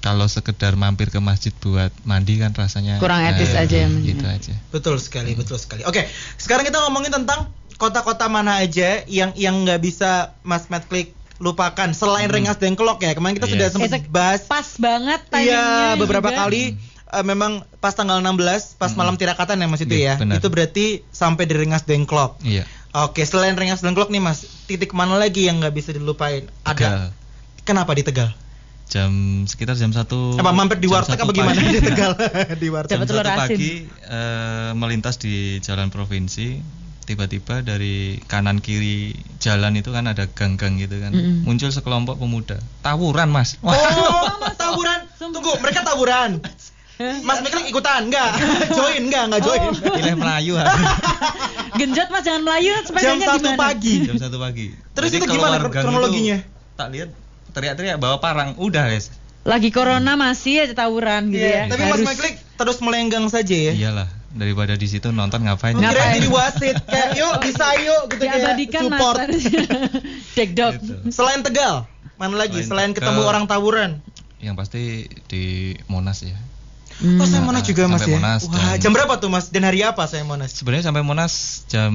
[0.00, 4.24] kalau sekedar mampir ke masjid buat mandi kan rasanya Kurang etis eh, aja ya, gitu
[4.24, 4.52] aja.
[4.68, 5.84] Betul sekali, betul sekali.
[5.84, 11.12] Oke, sekarang kita ngomongin tentang kota-kota mana aja yang yang nggak bisa Mas Matt Klik
[11.36, 12.36] lupakan selain Hmm.
[12.36, 13.12] Rengas Dengklok ya.
[13.12, 13.54] Kemarin kita Iya.
[13.56, 16.44] sudah sempat bahas pas banget Iya, beberapa juga.
[16.44, 16.76] kali
[17.10, 18.98] eh, memang pas tanggal 16 pas Hmm.
[18.98, 20.14] malam tirakatan ya Mas itu Iya, ya.
[20.16, 20.36] benar.
[20.36, 22.40] Itu berarti sampai di Rengas Dengklok.
[22.40, 22.64] Iya.
[22.92, 26.44] Oke, selain Rengas Dengklok nih Mas, titik mana lagi yang nggak bisa dilupain?
[26.62, 26.72] Ada.
[26.72, 27.00] Tegal.
[27.62, 28.30] Kenapa di Tegal?
[28.90, 30.34] Jam sekitar jam satu.
[30.34, 31.70] Apa mampir di jam warteg satu apa gimana pagi.
[31.78, 32.12] di Tegal?
[32.62, 32.90] di warteg.
[32.98, 36.58] Jam satu pagi eh, melintas di jalan provinsi
[37.06, 41.42] tiba-tiba dari kanan kiri jalan itu kan ada gang-gang gitu kan Mm-mm.
[41.42, 43.74] muncul sekelompok pemuda tawuran mas Oh,
[44.54, 45.10] tawuran.
[45.18, 46.38] Tunggu, mereka tawuran.
[47.24, 48.12] Mas Miklik ikutan?
[48.12, 48.36] Enggak.
[48.76, 49.24] join enggak?
[49.32, 49.60] Enggak join.
[49.72, 49.94] Oh.
[49.96, 50.68] pilih Melayu ah.
[51.80, 53.56] Genjot mas jangan melayu Jam sepedanya satu gimana?
[53.56, 53.94] pagi.
[54.04, 56.38] jam satu pagi Terus Jadi itu gimana kronologinya?
[56.44, 57.08] itu, tak lihat
[57.50, 61.64] teriak-teriak bawa parang udah guys Lagi corona masih aja tawuran gitu Iya, ya.
[61.68, 62.08] Tapi Mas Harus.
[62.10, 63.72] Miklik terus melenggang saja ya.
[63.72, 66.12] iyalah daripada di situ nonton ngapain Kira Ngapain?
[66.14, 69.16] jadi wasit kayak yuk bisa yuk gitu kayak diabadikan mas support.
[69.18, 69.62] harusnya.
[70.30, 70.72] Dekdok.
[70.76, 70.92] Gitu.
[71.10, 71.74] Selain Tegal,
[72.14, 72.60] mana lagi?
[72.60, 73.30] Selain Selain ketemu Tegal.
[73.30, 73.90] orang tawuran.
[74.38, 75.42] yang pasti di
[75.84, 76.36] Monas ya
[77.00, 78.16] Oh, saya Monas juga Mas Sampai ya.
[78.18, 79.48] Monas Wah, dan- jam berapa tuh Mas?
[79.48, 80.52] Dan hari apa saya Monas?
[80.52, 81.32] Sebenarnya sampai Monas
[81.66, 81.92] jam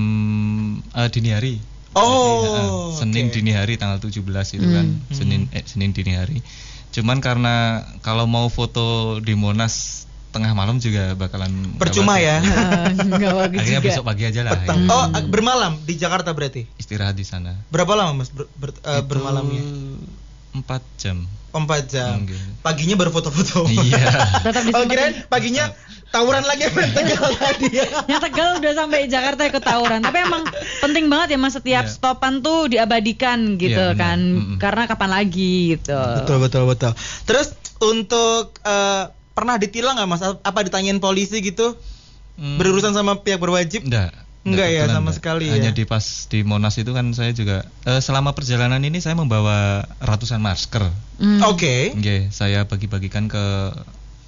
[0.90, 1.62] eh, dini hari.
[1.96, 3.34] Oh, Jadi, eh, Senin oke.
[3.34, 4.20] dini hari tanggal 17
[4.52, 4.75] itu Hmm.
[4.75, 4.88] kan.
[5.10, 6.44] Senin eh, Senin dini hari.
[6.92, 7.56] Cuman karena
[8.00, 8.84] kalau mau foto
[9.18, 12.44] di Monas tengah malam juga bakalan Percuma ya.
[12.44, 13.88] Ah, nggak bagus Akhirnya juga.
[13.90, 14.52] besok pagi aja lah.
[14.54, 14.80] Petang.
[14.82, 14.92] ya.
[14.92, 16.68] Oh, bermalam di Jakarta berarti.
[16.75, 17.56] Istirahat di sana.
[17.68, 19.64] Berapa lama Mas ber, ber- eh, Itu bermalamnya?
[20.52, 21.24] Empat jam.
[21.56, 22.28] Empat jam.
[22.60, 23.64] Paginya baru foto-foto.
[23.66, 23.96] Iya.
[24.46, 24.90] Tetap Oh, disempetin.
[24.90, 25.66] kirain paginya
[26.10, 27.86] tawuran lagi sama yang Tegal tadi ya.
[28.06, 30.00] Yang Tegal udah sampai Jakarta ikut tawuran.
[30.02, 30.44] Tapi emang
[30.80, 31.94] penting banget ya mas setiap Iya.
[31.94, 34.02] stopan tuh diabadikan gitu Iya, benar.
[34.02, 34.20] kan.
[34.20, 34.58] Mm-mm.
[34.58, 35.96] Karena kapan lagi gitu.
[35.96, 36.92] Betul betul betul.
[37.24, 37.48] Terus
[37.78, 40.22] untuk eh, pernah ditilang nggak mas?
[40.22, 41.80] Apa ditanyain polisi gitu?
[42.36, 43.84] Hmm, Berurusan sama pihak berwajib?
[43.84, 44.12] Enggak.
[44.46, 45.16] Enggak ya, sama enggak.
[45.18, 45.75] sekali Hanya ya.
[45.75, 50.38] di pas di Monas itu kan saya juga eh, selama perjalanan ini saya membawa ratusan
[50.38, 50.86] masker.
[51.18, 51.42] Hmm.
[51.50, 51.98] Oke.
[51.98, 53.74] Oke, saya bagi-bagikan ke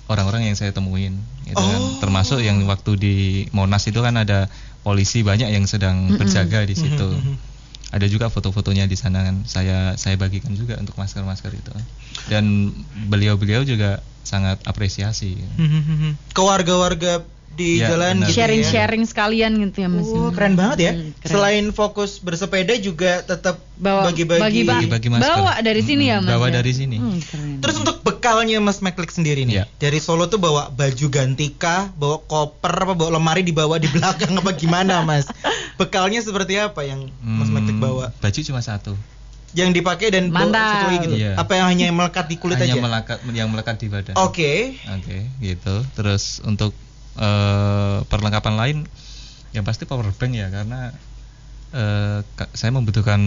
[0.09, 1.79] orang-orang yang saya temuin gitu kan.
[1.79, 2.01] Oh.
[2.01, 3.15] Termasuk yang waktu di
[3.53, 4.49] Monas itu kan ada
[4.81, 7.07] polisi banyak yang sedang berjaga di situ.
[7.13, 7.35] Mhm, mhm.
[7.87, 9.45] Ada juga foto-fotonya di sana kan.
[9.47, 11.71] Saya saya bagikan juga untuk masker-masker itu.
[12.27, 12.73] Dan
[13.07, 15.39] beliau-beliau juga sangat apresiasi.
[16.35, 18.33] Ke warga-warga di Ya, jalan gitu ya.
[18.35, 20.05] Sharing-sharing sekalian gitu ya mas.
[20.05, 20.91] Oh, keren banget ya.
[20.93, 21.31] Hmm, keren.
[21.31, 24.41] Selain fokus bersepeda juga tetap bawa bagi-bagi.
[24.61, 25.25] bagi- Bagi-bagi masker.
[25.31, 26.33] bawa dari sini ya Mm-mm, mas.
[26.33, 26.53] bawa ya?
[26.55, 26.97] dari sini.
[26.97, 27.49] Hmm, keren.
[27.57, 29.65] Terus untuk bekalnya Mas McClick sendiri nih, Iya.
[29.75, 34.35] dari Solo tuh bawa baju ganti kah, bawa koper apa bawa lemari dibawa di belakang
[34.35, 35.25] apa gimana Mas?
[35.75, 38.13] Bekalnya seperti apa yang Mas Hmm, McClick bawa?
[38.13, 38.93] Baju cuma satu.
[39.51, 41.15] Yang dipakai dan satu lagi gitu.
[41.15, 41.33] Iya.
[41.35, 42.81] Apa yang hanya melekat di kulit Hanya aja?
[42.83, 44.13] melekat yang melekat di badan.
[44.15, 44.77] Oke.
[44.93, 45.81] Oke, gitu.
[45.95, 46.75] Terus untuk
[47.17, 48.77] eh, perlengkapan lain,
[49.51, 50.93] yang pasti power bank ya, karena
[51.69, 53.19] eh, ka- saya membutuhkan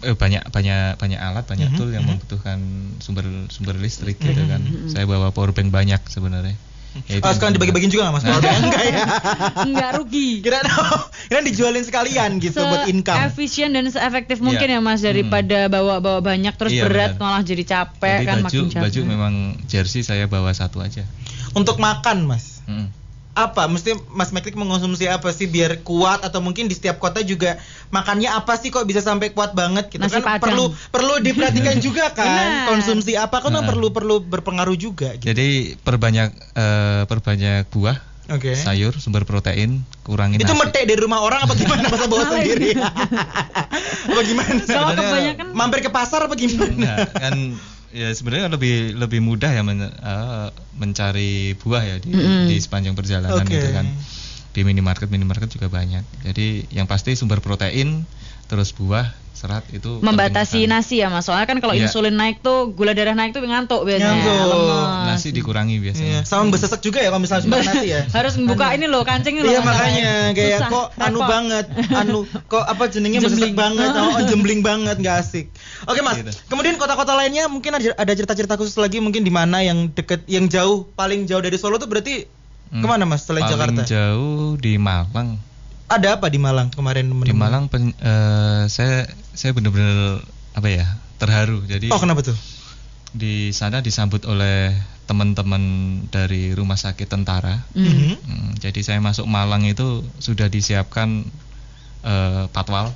[0.00, 2.16] eh, banyak banyak banyak alat, banyak Mhm, tool yang mhm.
[2.16, 2.58] membutuhkan
[2.98, 4.60] sumber sumber listrik gitu kan.
[4.86, 6.56] Saya bawa power bank banyak sebenarnya.
[7.04, 8.22] Ya, itu Oh, sekarang yang dibagi-bagi juga nggak Mas?
[8.24, 8.60] Power bank?
[8.64, 8.98] Enggak ya.
[9.66, 10.28] Enggak rugi.
[10.40, 10.62] Kira
[11.26, 13.18] kira dijualin sekalian gitu buat income.
[13.24, 14.78] efisien dan seefektif mungkin Iya.
[14.78, 17.22] ya mas daripada bawa-bawa banyak terus Iya, berat benar.
[17.24, 18.82] malah jadi capek Jadi kan baju makin capek.
[18.84, 21.02] baju memang jersey saya bawa satu aja.
[21.52, 22.62] Untuk makan Mas.
[22.64, 22.86] Mm.
[23.34, 27.58] Apa mesti Mas McClick mengonsumsi apa sih biar kuat atau mungkin di setiap kota juga
[27.88, 30.42] makannya apa sih kok bisa sampai kuat banget gitu Nasi kan Padang.
[30.44, 32.66] perlu perlu diperhatikan juga kan Benar.
[32.70, 33.62] konsumsi apa kan Nah.
[33.64, 35.26] perlu perlu berpengaruh juga gitu.
[35.28, 37.98] Jadi perbanyak eh, perbanyak buah,
[38.30, 38.54] Oke.
[38.54, 40.62] sayur, sumber protein, kurangin Itu nasi.
[40.64, 42.70] metek dari rumah orang apa gimana masa bawa sendiri?
[44.10, 44.50] apa gimana?
[44.60, 46.70] Kalau Sebenarnya- kebanyakan Mampir ke pasar apa gimana?
[46.70, 47.34] Enggak, kan
[47.94, 52.50] ya sebenarnya lebih lebih mudah ya men- eh, mencari buah ya di, Mm-mm.
[52.50, 53.54] di sepanjang perjalanan Oke.
[53.54, 53.86] itu kan
[54.50, 58.02] di minimarket minimarket juga banyak jadi yang pasti sumber protein
[58.50, 61.84] terus buah serat itu membatasi nasi ya mas soalnya kan kalau Iya.
[61.84, 64.88] insulin naik tuh gula darah naik tuh ngantuk biasanya Ngantuk.
[65.04, 68.00] nasi dikurangi Iya, biasanya sama besesek juga ya kalau misalnya makan nasi ya.
[68.16, 72.64] harus membuka ini loh kancing ini loh Iya makanya kayak kok anu banget, anu kok
[72.64, 73.52] apa jenengnya Jembling.
[73.54, 75.46] banget, oh, jembling banget nggak asik.
[75.84, 76.32] Oke mas, Gitu.
[76.46, 80.46] kemudian kota-kota lainnya mungkin ada ada cerita-cerita khusus lagi mungkin di mana yang deket, yang
[80.46, 82.24] jauh, paling jauh dari Solo tuh berarti
[82.66, 82.80] Hmm.
[82.80, 83.82] ke mana mas selain paling Jakarta?
[83.84, 85.36] jauh di Malang
[85.84, 87.12] Ada apa di Malang kemarin?
[87.12, 87.32] di?
[87.32, 90.86] Malang pen- eh, saya saya benar-benar apa ya
[91.18, 92.36] terharu jadi Oh kenapa tuh?
[93.14, 94.74] di sana disambut oleh
[95.06, 95.62] teman-teman
[96.08, 97.84] dari rumah sakit tentara Hmm.
[97.84, 98.14] Mhm.
[98.24, 101.22] Hmm, jadi saya masuk Malang itu sudah disiapkan
[102.02, 102.92] eh, patwal,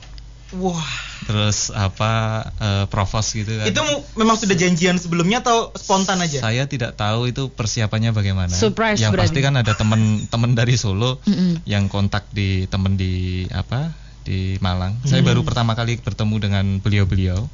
[0.51, 0.89] Wah,
[1.23, 2.13] terus apa
[2.57, 3.69] eh, provos gitu kan.
[3.69, 3.81] itu
[4.15, 6.41] memang sudah janjian sebelumnya atau spontan aja?
[6.41, 8.49] Saya tidak tahu itu persiapannya bagaimana.
[8.49, 9.29] Surprise Yang berarti.
[9.29, 11.21] pasti kan ada teman-teman dari Solo
[11.69, 13.93] yang kontak di teman di apa
[14.25, 14.97] di Malang.
[15.03, 15.29] Saya Hmm.
[15.29, 17.45] baru pertama kali bertemu dengan beliau-beliau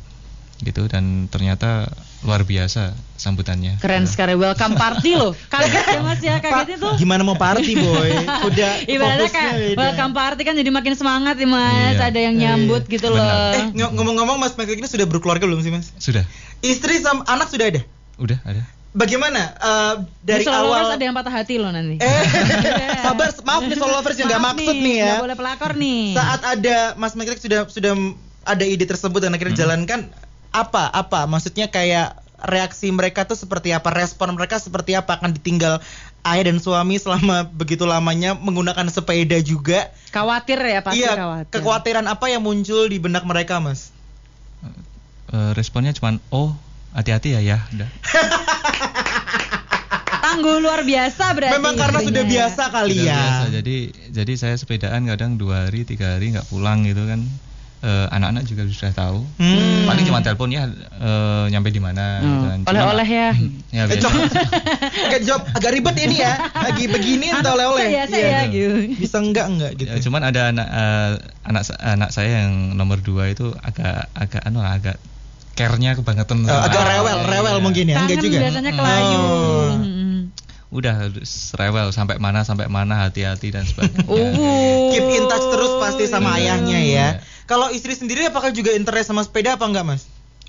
[0.56, 1.90] gitu dan ternyata
[2.20, 2.82] luar biasa
[3.16, 3.76] sambutannya.
[3.78, 4.12] keren Gitu.
[4.12, 8.10] sekali welcome party loh kaget ya mas ya kagetnya tuh Gimana mau party boy?
[8.44, 9.76] Udah Ibaratnya kayak beda.
[9.76, 12.06] welcome party kan jadi makin semangat ya mas Iya.
[12.06, 13.52] ada yang nyambut gitu loh Benar.
[13.52, 15.90] Eh ng- ngomong-ngomong Mas Michael ini sudah berkeluarga belum sih Mas?
[15.96, 16.22] Sudah,
[16.60, 17.82] Istri sama anak sudah ada?
[18.14, 18.62] udah ada.
[18.90, 20.94] Bagaimana eh, dari Di Solo awal?
[20.94, 22.22] ada yang patah hati loh nanti Eh,
[23.04, 25.06] sabar, maaf nih solo lovers yang nggak maksud nih ya.
[25.10, 27.92] nggak boleh pelakor nih Saat ada Mas Michael sudah sudah
[28.44, 29.58] ada ide tersebut dan akhirnya Hmm.
[29.58, 30.00] dijalankan,
[30.54, 31.26] apa apa?
[31.26, 33.90] Maksudnya kayak reaksi mereka tuh seperti apa?
[33.90, 35.18] Respon mereka seperti apa?
[35.18, 35.82] Akan ditinggal
[36.22, 39.90] ayah dan suami selama begitu lamanya menggunakan sepeda juga?
[40.14, 43.90] khawatir ya pasti iya, khawatir kekhawatiran apa yang muncul di benak mereka, Mas?
[45.34, 46.54] Eh, responnya cuman oh
[46.94, 47.90] hati-hati ya ya udah.
[50.24, 52.30] tangguh luar biasa berarti Memang karena istrinya sudah ya.
[52.30, 53.14] biasa kali Sudah ya.
[53.18, 53.44] biasa.
[53.60, 53.76] Jadi
[54.14, 57.20] jadi saya sepedaan kadang dua hari tiga hari nggak pulang gitu kan.
[57.84, 59.20] Eh, anak-anak juga sudah tahu.
[59.36, 59.84] Hmm.
[59.84, 60.64] Paling cuma telepon ya
[60.96, 62.18] eh, nyampe di mana.
[62.18, 62.58] gitu kan.
[62.66, 63.28] Oleh-oleh ya.
[63.68, 64.00] Ya, Eh, biasa.
[64.00, 64.12] Cok,
[65.04, 66.32] agak jawab agak ribet ini ya.
[66.50, 67.86] Lagi begini entah oleh-oleh.
[67.86, 68.40] Saya, saya Iya.
[68.48, 68.76] gitu.
[68.96, 69.88] Bisa enggak enggak gitu.
[69.88, 71.12] Ya, cuman ada anak eh,
[71.44, 74.96] anak anak saya yang nomor dua itu agak agak anu lah, agak
[75.52, 76.42] care-nya kebangetan.
[76.42, 77.62] Sama- agak rewel, Iya, rewel iya.
[77.62, 78.38] mungkin ya, enggak juga.
[78.40, 79.18] biasanya kelayu.
[79.20, 79.70] Oh.
[79.76, 80.18] Hmm.
[80.68, 81.06] Udah
[81.54, 84.02] rewel sampai mana sampai mana hati-hati dan sebagainya.
[84.10, 84.90] Uh.
[84.90, 86.58] Keep in touch terus pasti sama Iya.
[86.58, 87.08] ayahnya ya.
[87.44, 87.46] Iya.
[87.46, 90.02] Kalau istri sendiri apakah juga interest sama sepeda apa enggak, Mas?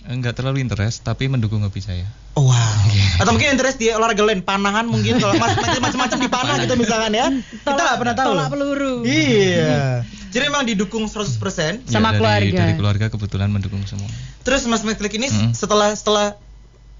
[0.05, 2.07] Enggak terlalu interest tapi mendukung hobi saya.
[2.35, 2.55] Oh, wow.
[2.87, 3.19] Iya.
[3.19, 5.35] Atau mungkin interest di olahraga lain, panahan mungkin kalau
[5.83, 7.27] macam-macam di panah gitu misalkan ya.
[7.33, 8.31] Kita nggak pernah tahu.
[8.31, 8.95] Tolak peluru.
[9.03, 10.03] Iya.
[10.35, 11.87] Jadi memang didukung 100%.
[11.87, 12.59] Sama Ya, dari, keluarga.
[12.59, 14.07] Dari keluarga kebetulan mendukung semua.
[14.43, 15.51] Terus Mas Meklik ini Mm.
[15.51, 16.35] setelah setelah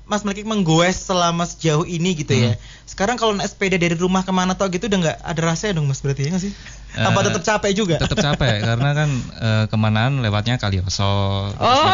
[0.06, 2.52] Mas Meklik menggoes selama sejauh ini gitu ya.
[2.52, 2.62] Mm.
[2.86, 5.86] Sekarang kalau naik sepeda dari rumah ke mana tau gitu udah nggak ada rasanya dong
[5.86, 6.54] Mas berarti ya nggak sih?
[6.96, 7.96] Apa Eh, tetap capek juga?
[7.98, 11.04] Tetap capek karena kan eh, kemanaan lewatnya Kalioso.
[11.52, 11.86] Oh.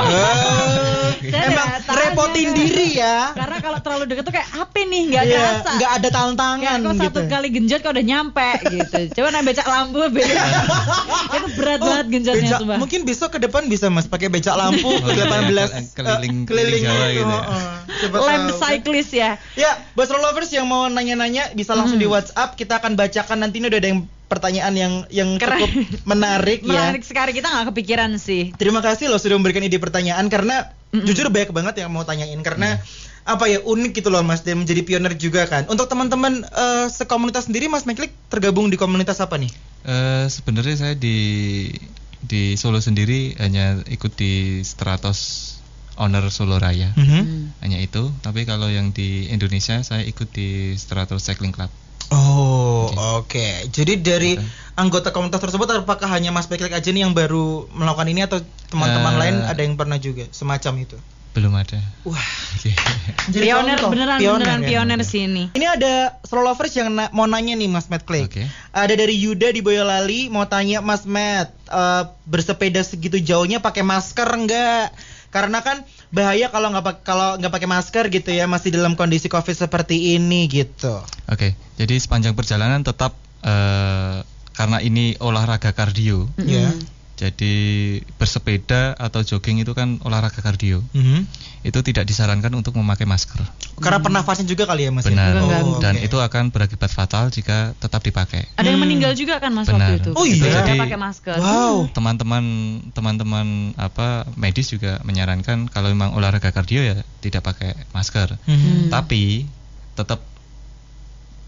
[1.18, 2.56] Eh, Saya Emang repotin kan.
[2.56, 3.30] diri ya.
[3.32, 5.70] Karena kalau terlalu deket tuh kayak apa nih nggak Iya, kerasa.
[5.72, 7.02] nggak ada Kayak tantangan kok gitu.
[7.04, 9.00] satu kali genjot kok udah nyampe gitu.
[9.12, 10.42] Coba naik becak lampu beda.
[11.38, 12.78] itu berat Oh, banget genjotnya becak- sumpah.
[12.78, 15.84] Mungkin besok ke depan bisa Mas pakai becak lampu Oh, ke iya, 18 iya, eh,
[15.94, 17.38] keliling- keliling keliling Jawa itu, gitu ya.
[17.40, 17.66] heeh.
[18.02, 18.60] Siapa Lem tahu kan.
[18.60, 19.32] cyclist ya.
[19.54, 22.04] Ya, buat Stroll lovers yang mau nanya-nanya bisa langsung Hmm.
[22.04, 22.54] di WhatsApp.
[22.54, 25.60] Kita akan bacakan nanti ini udah ada yang pertanyaan yang yang Keren.
[25.60, 25.72] cukup
[26.06, 27.08] menarik, Menarik ya.
[27.08, 28.52] sekali kita nggak kepikiran sih.
[28.54, 31.04] Terima kasih loh sudah memberikan ide pertanyaan karena Mm-mm.
[31.04, 32.80] jujur banyak banget yang mau tanyain karena
[33.22, 35.68] apa ya unik gitu loh Mas dan menjadi pionir juga kan.
[35.68, 39.52] Untuk teman-teman eh, sekomunitas sendiri Mas Meklik tergabung di komunitas apa nih?
[39.84, 41.68] Eh, sebenarnya saya di
[42.22, 45.51] di Solo sendiri hanya ikut di Stratos
[46.02, 46.92] Owner Solo Raya.
[46.92, 47.06] Mhm.
[47.06, 47.44] Hmm.
[47.60, 51.70] Hanya itu, tapi kalau yang di Indonesia saya ikut di Stratos Cycling Club.
[52.12, 53.40] Oh, oke.
[53.70, 54.44] Jadi dari Oke.
[54.76, 59.14] anggota komunitas tersebut apakah hanya Mas Meklik aja nih yang baru melakukan ini atau teman-teman
[59.14, 59.20] Eh.
[59.22, 60.98] lain ada yang pernah juga semacam itu?
[61.32, 61.80] Belum ada.
[62.04, 62.20] Wah,
[63.32, 63.90] jadi Pioner contoh.
[63.90, 64.68] beneran Pioner beneran ya.
[64.68, 65.44] pioner sini.
[65.50, 68.28] Ini ada slow lovers yang na- mau nanya nih Mas Matt Clay.
[68.28, 68.44] Oke.
[68.70, 74.28] Ada dari Yuda di Boyolali mau tanya Mas Matt eh, bersepeda segitu jauhnya pakai masker
[74.28, 74.92] enggak?
[75.32, 79.56] Karena kan bahaya kalau nggak kalau nggak pakai masker gitu ya masih dalam kondisi covid
[79.56, 81.00] seperti ini gitu.
[81.32, 86.28] Oke, jadi sepanjang perjalanan tetap eh, karena ini olahraga kardio.
[86.44, 86.76] Ya.
[87.22, 87.54] Jadi
[88.18, 90.82] bersepeda atau jogging itu kan olahraga kardio.
[90.90, 91.30] Mhm.
[91.62, 93.38] Itu tidak disarankan untuk memakai masker.
[93.78, 95.06] Karena pernafasnya juga kali ya Mas.
[95.06, 95.14] ya?
[95.14, 95.38] Benar.
[95.38, 95.74] Mengganggu.
[95.78, 96.06] Dan oke.
[96.10, 98.50] itu akan berakibat fatal jika tetap dipakai.
[98.58, 98.90] Ada yang Hmm.
[98.90, 99.94] meninggal juga kan mas Benar.
[99.94, 100.12] waktu itu.
[100.18, 100.42] Oh iya?
[100.42, 101.38] Gara-gara Jadi- pakai masker.
[101.38, 101.76] Wow.
[101.94, 102.44] Teman-teman
[102.90, 108.34] teman-teman apa medis juga menyarankan kalau memang olahraga kardio ya tidak pakai masker.
[108.50, 108.58] Mhm.
[108.58, 108.88] Hmm.
[108.90, 109.46] Tapi
[109.94, 110.26] tetap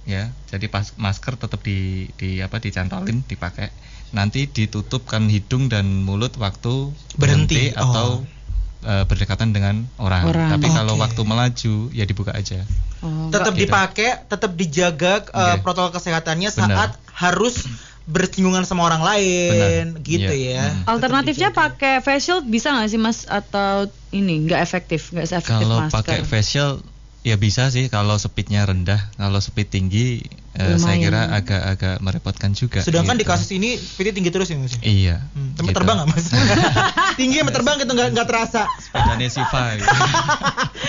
[0.04, 3.74] ya, jadi pas masker tetap di di apa dicantolin, dipakai.
[4.14, 7.70] Nanti ditutupkan hidung dan mulut waktu Berhenti.
[7.70, 8.86] berhenti, atau Oh.
[8.86, 10.24] eh, berdekatan dengan orang.
[10.26, 10.50] Orang.
[10.52, 11.02] Tapi kalau Oke.
[11.02, 12.62] waktu melaju ya dibuka aja.
[13.00, 13.66] Oh, Tetap Gitu.
[13.66, 15.62] dipakai, tetap dijaga eh, Oke.
[15.62, 16.68] protokol kesehatannya Benar.
[16.70, 17.64] saat harus
[18.04, 20.04] bersinggungan sama orang lain Benar.
[20.04, 20.52] gitu Iya.
[20.54, 20.66] ya.
[20.70, 20.84] Hmm.
[20.90, 25.88] Alternatifnya pakai face shield bisa nggak sih mas atau ini nggak efektif nggak seefektif Kalau
[25.88, 26.84] pakai face shield
[27.24, 29.00] ya bisa sih kalau speednya rendah.
[29.16, 30.22] Kalau speed tinggi
[30.60, 32.84] eh, saya kira agak-agak merepotkan juga.
[32.84, 33.32] Sedangkan di gitu.
[33.32, 34.76] kasus ini speednya tinggi terus ya Mas?
[34.84, 35.24] Iya.
[35.32, 35.72] Hmm, gitu.
[35.72, 36.26] terbang nggak mas?
[37.20, 38.68] Tinggi sama terbang gitu nggak nggak terasa.
[38.84, 39.96] Sepedanya Siva gitu.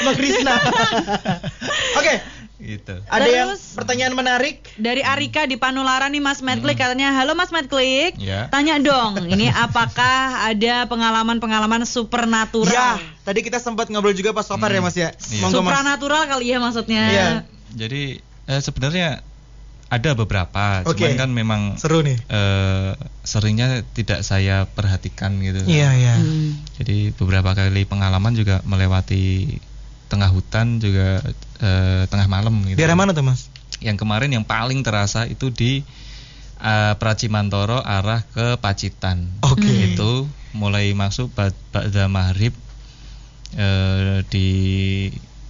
[0.04, 0.54] Mbak Krisna.
[2.02, 2.14] Oke,
[2.64, 2.96] gitu.
[3.04, 4.64] ada yang Terus- pertanyaan menarik?
[4.74, 8.48] Dari Arika di Panulara nih Mas Medklik katanya, halo Mas Medklik, Ya.
[8.48, 12.72] tanya dong, ini apakah ada pengalaman-pengalaman supernatural?
[12.72, 14.76] Ya, tadi kita sempat ngobrol juga pas sopar Hmm.
[14.76, 15.08] ya mas ya.
[15.30, 15.42] Iya.
[15.42, 15.52] Mas.
[15.52, 17.02] Supranatural kali ya maksudnya.
[17.06, 17.28] Iya.
[17.70, 18.02] Jadi
[18.44, 19.20] eh, sebenarnya
[19.86, 21.00] ada beberapa, Oke.
[21.00, 22.18] cuman kan memang Seru nih.
[22.18, 22.90] eh,
[23.22, 25.62] seringnya tidak saya perhatikan gitu.
[25.62, 26.14] Iya iya.
[26.16, 26.56] Hmm.
[26.76, 29.54] Jadi beberapa kali pengalaman juga melewati
[30.08, 31.20] tengah hutan juga
[31.60, 32.78] eh, tengah malam gitu.
[32.78, 33.48] Daerah mana tuh mas?
[33.82, 35.82] Yang kemarin yang paling terasa itu di
[36.60, 39.28] eh, Pracimantoro arah ke Pacitan.
[39.44, 39.94] Oke.
[39.94, 42.54] Itu mulai masuk bad- Ba'da Maghrib
[43.58, 44.48] eh, di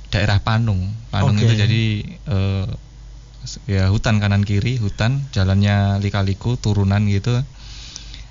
[0.08, 0.92] daerah Panung.
[1.10, 1.44] Panung Oke.
[1.46, 1.84] itu jadi
[3.44, 7.36] s- ya hutan kanan kiri, hutan, jalannya lika-liku, turunan gitu.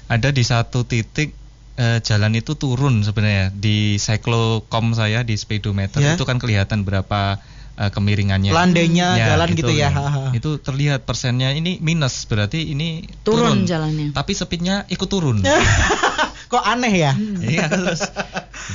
[0.09, 1.35] Ada di satu titik
[1.75, 6.13] eh, jalan itu turun sebenarnya di cyclocom saya di speedometer Ya.
[6.13, 7.41] itu kan kelihatan berapa
[7.73, 8.53] eh, kemiringannya.
[8.53, 9.89] Landainya Ya, jalan gitu, ya.
[9.89, 10.21] Ha, ha.
[10.31, 14.11] Itu terlihat persennya ini minus berarti ini Turun jalannya.
[14.11, 15.41] Tapi speednya ikut turun.
[16.53, 17.17] Kok aneh ya?
[17.41, 18.05] Iya terus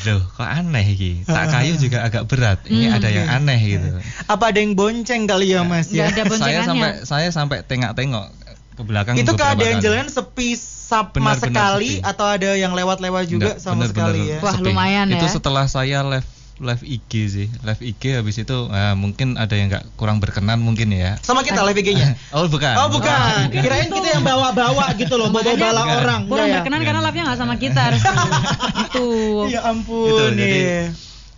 [0.03, 2.97] Loh kok aneh gitu Tak kayu juga agak berat Ini Hmm.
[2.99, 3.89] ada yang aneh gitu
[4.27, 6.25] Apa ada yang bonceng kali ya mas Nggak ya?
[6.27, 8.35] ada Saya sampai saya sampai tengok-tengok
[8.79, 9.83] ke belakang Itu keadaan kali.
[9.83, 12.07] jalan sepi sama sekali sepi.
[12.07, 14.39] atau ada yang lewat-lewat juga Enggak, sama bener-bener sekali ya?
[14.41, 14.65] Wah, sepi.
[14.65, 15.33] lumayan Itu ya.
[15.33, 19.95] setelah saya live live IG sih, live IG habis itu ah, mungkin ada yang nggak
[19.95, 21.15] kurang berkenan mungkin ya.
[21.21, 22.19] Sama kita live IG-nya.
[22.35, 22.75] Oh bukan.
[22.75, 23.63] Oh bukan, bukan.
[23.63, 25.99] kirain kita yang bawa-bawa gitu loh, bawa bala Enggak.
[26.01, 26.21] orang.
[26.25, 26.55] Kurang Enggak ya?
[26.59, 28.03] berkenan karena live-nya nggak sama kita harus
[28.83, 29.07] itu.
[29.47, 30.83] Ya Gitu, ampun jadi nih.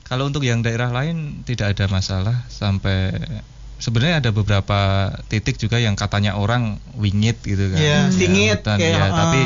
[0.03, 3.12] kalau untuk yang daerah lain tidak ada masalah sampai
[3.81, 4.79] sebenarnya ada beberapa
[5.27, 6.62] titik juga yang katanya orang
[6.95, 7.77] wingit gitu kan.
[7.77, 9.11] Iya, Ya, singit, hutan, kayak, ya, ah.
[9.19, 9.40] tapi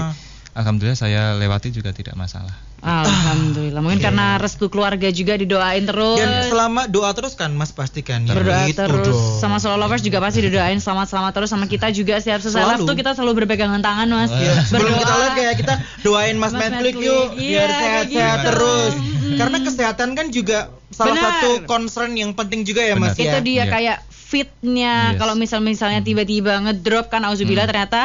[0.53, 2.53] alhamdulillah saya lewati juga tidak masalah.
[2.85, 3.81] Alhamdulillah.
[3.81, 6.21] Mungkin karena restu keluarga juga didoain terus.
[6.21, 8.37] Dan selama doa terus kan Mas pastikan ya.
[8.37, 9.41] berdoa Gitu terus dong.
[9.41, 12.85] sama solo lovers juga pasti didoain selamat-selamat terus sama kita juga setiap selesai live Selalu.
[12.87, 15.01] tuh kita selalu berpegangan tangan mas Iya, Sebelum Berdoa.
[15.01, 18.47] kita live kayak kita doain Mas Mas Medklik, yuk iya, biar kayak sehat-sehat gitu.
[18.47, 18.93] terus.
[18.95, 19.35] Mm-mm.
[19.35, 20.59] Karena kesehatan kan juga
[20.91, 21.25] salah Benar.
[21.25, 23.17] satu concern yang penting juga ya Mas Benar.
[23.17, 23.25] ya.
[23.25, 23.65] itu dia Iya.
[23.67, 23.97] kayak
[24.35, 25.17] fitnya Yes.
[25.17, 27.71] kalau misal misalnya tiba-tiba ngedrop kan auzubillah Hmm.
[27.71, 28.01] ternyata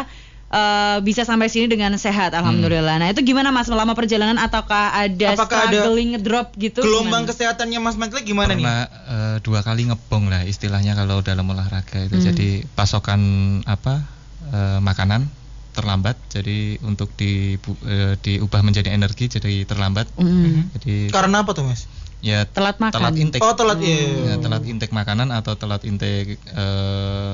[0.50, 5.34] eh, bisa sampai sini dengan sehat alhamdulillah nah itu gimana mas selama perjalanan ataukah ada
[5.34, 7.30] Apakah ada struggling ngedrop gitu Gelombang gimana?
[7.30, 8.62] kesehatannya Mas Medklik gimana nih?
[8.62, 12.18] Pernah eh, dua kali ngebong lah istilahnya kalau dalam olahraga itu.
[12.18, 12.26] Hmm.
[12.30, 13.22] Jadi pasokan
[13.66, 14.06] apa
[14.50, 15.30] eh, makanan
[15.70, 16.18] terlambat.
[16.28, 20.10] Jadi untuk di eh, diubah menjadi energi jadi terlambat.
[20.18, 20.74] Mm.
[20.76, 21.86] Jadi Karena apa tuh Mas?
[22.20, 22.96] Ya Telat makan.
[22.96, 23.42] telat intake.
[23.44, 23.96] Oh telat ya.
[23.96, 27.32] Ya, telat intake makanan atau telat intake eh,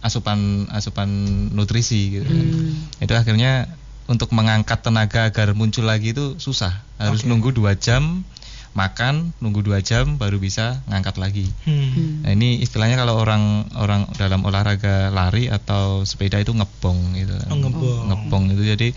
[0.00, 1.08] asupan asupan
[1.52, 2.24] nutrisi gitu.
[2.24, 2.38] kan.
[2.38, 3.04] Hmm.
[3.04, 3.66] Itu akhirnya
[4.08, 6.72] untuk mengangkat tenaga agar muncul lagi itu susah.
[6.96, 7.28] Harus Oke.
[7.28, 8.24] nunggu dua jam
[8.72, 11.46] makan, nunggu dua jam baru bisa ngangkat lagi.
[11.66, 11.88] Hmm.
[11.92, 12.10] Hmm.
[12.24, 17.34] Nah, ini istilahnya kalau orang orang dalam olahraga lari atau sepeda itu ngebong gitu.
[17.34, 17.48] kan.
[17.52, 18.00] Oh, ngebong.
[18.06, 18.88] Ngebong itu jadi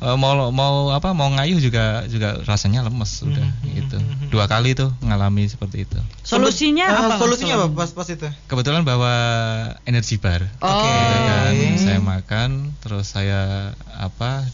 [0.00, 3.96] eh, mau mau apa mau ngayuh juga juga rasanya lemes udah Hmm, hmm, gitu.
[4.00, 4.28] hmm, hmm.
[4.30, 5.98] Dua kali tuh mengalami seperti itu.
[6.24, 7.18] solusinya Eh, apa Mas?
[7.20, 8.28] Solusinya apa pas-pas itu?
[8.48, 9.14] Kebetulan bawa
[9.84, 10.46] energi bar.
[10.62, 11.50] oh Gitu kan.
[11.52, 11.68] Oke.
[11.80, 14.46] Saya makan, terus saya apa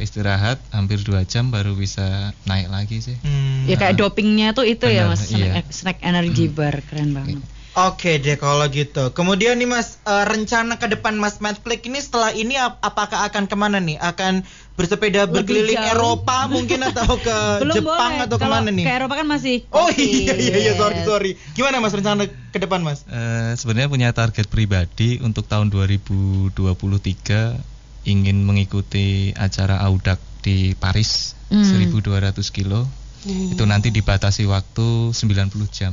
[0.00, 3.16] istirahat hampir dua jam baru bisa naik lagi sih.
[3.20, 3.68] Hmm.
[3.68, 5.68] ya kayak dopingnya tuh itu ya Benar, mas snack, iya.
[5.68, 9.10] snack energy bar keren banget Oke deh kalau gitu.
[9.10, 13.44] Kemudian nih Mas, eh, rencana ke depan Mas Medklik ini setelah ini ap- apakah akan
[13.44, 13.96] ke mana nih?
[13.96, 15.90] Akan bersepeda Lebih berkeliling jauh.
[15.90, 18.84] Eropa mungkin atau ke belum Jepang boleh atau Kalau ke mana nih?
[18.84, 19.96] ke Eropa kan masih Oh COVID.
[19.96, 21.30] iya iya iya sorry sorry.
[21.50, 23.04] Gimana Mas rencana ke depan Mas?
[23.04, 27.56] Eh, sebenarnya punya target pribadi untuk tahun 2023
[28.04, 31.64] ingin mengikuti acara Audak di Paris Hmm.
[31.64, 32.84] 1200 kilo.
[33.22, 35.92] Itu nanti dibatasi waktu 90 jam.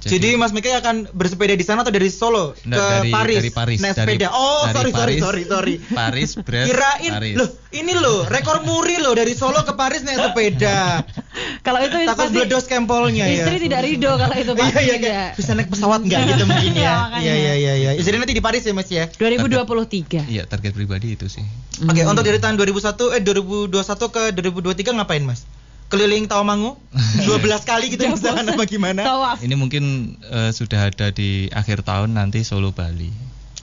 [0.00, 3.36] Jadi, Mas Mika akan bersepeda di sana atau dari Solo Nggak, ke dari- Paris?
[3.36, 3.78] dari Paris.
[3.78, 4.26] Naik Dari- sepeda.
[4.30, 5.20] Oh dari sorry sorry Paris.
[5.20, 5.74] sorry sorry.
[5.98, 7.34] Paris, Brest, Kirain Paris.
[7.34, 11.02] loh ini loh rekor muri loh dari Solo ke Paris naik sepeda.
[11.66, 13.42] kalau itu Takut pasti bledos kempolnya ya.
[13.42, 15.02] istri tidak ridho kalau itu Iya pasti iya tidak.
[15.02, 16.94] kayak bisa naik pesawat nggak gitu mungkin Iya, ya.
[17.00, 17.20] makanya.
[17.20, 17.90] Iya iya iya iya.
[17.98, 19.04] Jadi nanti di Paris ya Mas ya.
[19.10, 21.42] 2023 Iya, target pribadi itu sih.
[21.80, 22.10] Oke, Hmm.
[22.10, 23.70] untuk dari tahun 2001 eh 2021
[24.08, 25.42] ke 2023 ngapain Mas?
[25.88, 26.76] Keliling Tawamangu
[27.24, 27.24] 12
[27.70, 29.00] kali gitu Jauh misalkan apa gimana?
[29.08, 29.40] Tawaf.
[29.40, 33.08] Ini mungkin eh, sudah ada di akhir tahun nanti Solo Bali.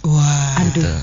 [0.01, 0.57] Wah.
[0.61, 0.81] Aduh.
[0.81, 0.95] Gitu.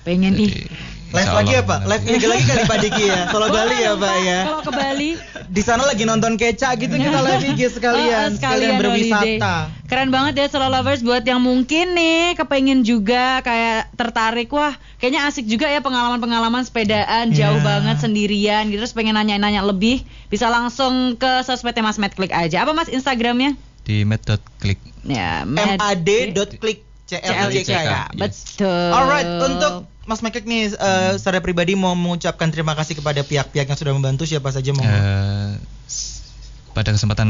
[0.00, 0.64] pengen nih Jadi,
[1.10, 1.80] Live lagi ya Pak?
[1.84, 3.20] Live lagi lagi kali Pak Diki ya.
[3.28, 4.38] Solo Bali ya Pak ya.
[4.44, 5.10] kalau ke Bali
[5.50, 9.10] Di sana lagi nonton keca gitu kita live IG sekalian, Oh, oh, sekalian holiday.
[9.10, 9.54] berwisata.
[9.84, 15.26] Keren banget ya solo lovers buat yang mungkin nih kepengen juga kayak tertarik wah kayaknya
[15.26, 17.66] asik juga ya pengalaman-pengalaman sepedaan jauh Iya.
[17.66, 22.62] banget sendirian gitu terus pengen nanya-nanya lebih bisa langsung ke sosmednya Mas Matt klik aja
[22.62, 24.78] apa Mas Instagramnya di med.click.
[25.02, 27.82] ya mad.klik CLJK ya.
[28.06, 28.14] Yes.
[28.14, 33.64] betul Alright, untuk Mas Mekek nih eh, secara pribadi mau mengucapkan terima kasih kepada pihak-pihak
[33.64, 34.82] yang sudah membantu siapa saja mau.
[34.82, 36.22] Eh, s-
[36.70, 37.28] pada kesempatan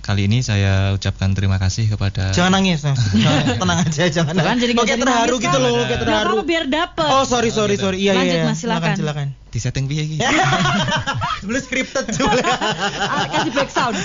[0.00, 2.84] kali ini saya ucapkan terima kasih kepada Jangan nangis,
[3.56, 4.60] tenang aja, jangan nangis.
[4.60, 6.28] jadi kayak terharu gitu loh, kayak terharu.
[6.30, 7.96] apa-apa biar dapet Oh, sorry, sorry, sorry.
[7.98, 8.44] Iya, Lanjut, iya.
[8.44, 8.96] Mas, silakan.
[8.96, 9.28] silakan.
[9.46, 10.16] di setting piye iki?
[11.46, 12.42] Belum scripted juga.
[13.06, 13.96] Ah, kasih back sound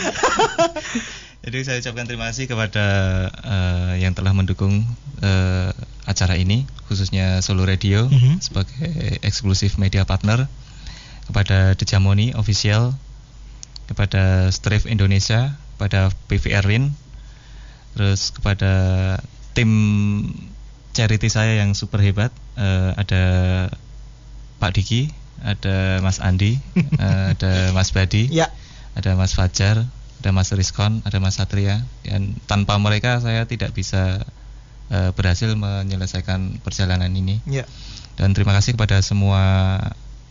[1.49, 2.85] Jadi saya ucapkan terima kasih kepada
[3.41, 4.85] eh, yang telah mendukung
[5.17, 5.73] eh,
[6.05, 8.37] acara ini, khususnya Solo Radio Mhm.
[8.37, 10.45] sebagai eksklusif media partner,
[11.25, 12.93] kepada Dejamoni Official,
[13.89, 16.93] kepada Strive Indonesia, kepada PVR Rin,
[17.97, 18.71] terus kepada
[19.57, 19.71] tim
[20.93, 22.29] charity saya yang super hebat,
[22.61, 23.23] eh, ada
[24.61, 25.09] Pak Diki,
[25.41, 26.61] ada Mas Andi,
[27.01, 28.53] eh, ada Mas Badi ya.
[28.93, 34.23] ada Mas Fajar, ada Mas Rizkon, ada Mas Satria, dan tanpa mereka saya tidak bisa
[34.91, 37.39] eh, berhasil menyelesaikan perjalanan ini.
[37.47, 37.63] Ya.
[38.19, 39.79] Dan terima kasih kepada semua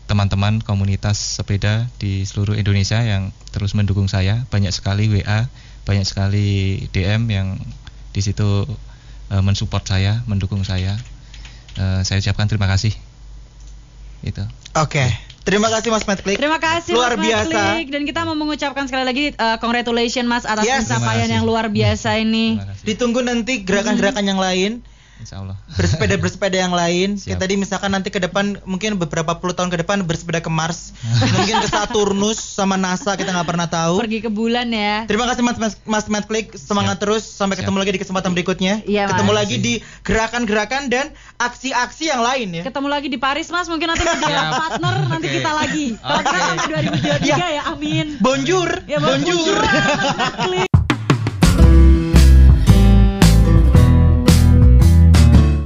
[0.08, 4.44] teman-teman komunitas sepeda di seluruh Indonesia yang terus mendukung saya.
[4.52, 5.48] Banyak sekali WA,
[5.88, 7.56] banyak sekali DM yang
[8.12, 8.68] di situ
[9.32, 11.00] eh, mensupport saya, mendukung saya.
[11.80, 12.92] Eh, saya ucapkan terima kasih.
[14.20, 14.44] Itu.
[14.76, 15.08] Oke.
[15.48, 16.36] Terima kasih Mas Matt Klik.
[16.36, 17.80] Terima kasih Luar Mas biasa.
[17.88, 20.84] Dan kita mau mengucapkan sekali lagi uh, congratulations Mas atas Yes.
[20.84, 22.60] pencapaian yang luar biasa ini.
[22.84, 24.84] Ditunggu nanti gerakan-gerakan yang lain.
[25.18, 25.58] Insya Allah.
[25.74, 27.14] bersepeda-bersepeda yang lain.
[27.14, 27.26] Siap.
[27.26, 30.94] Kayak tadi misalkan nanti ke depan mungkin beberapa puluh tahun ke depan bersepeda ke Mars,
[31.34, 33.98] mungkin ke Saturnus sama NASA kita nggak pernah tahu.
[33.98, 35.04] Pergi ke bulan ya.
[35.04, 37.02] Terima kasih Mas Mas, Mas Matt Klik, semangat Siap.
[37.02, 37.66] terus sampai Siap.
[37.66, 38.74] ketemu lagi di kesempatan berikutnya.
[38.82, 39.10] Iya, Mas.
[39.12, 42.62] ketemu lagi di gerakan-gerakan dan aksi-aksi yang lain ya.
[42.62, 44.54] Ketemu lagi di Paris Mas, mungkin nanti menjadi Siap.
[44.54, 45.36] partner nanti Oke.
[45.36, 45.86] kita lagi.
[45.98, 46.46] Kalau kita Oke.
[46.46, 47.36] sampai 2023 Ya.
[47.52, 48.06] ya, amin.
[48.18, 49.34] Bonjour, Ya, bonjour.
[49.34, 49.58] bonjour.
[50.46, 50.67] Mas.